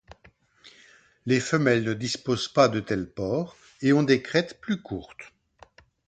[1.27, 5.31] Les femelles ne disposent pas de tels pores et ont des crêtes plus courtes.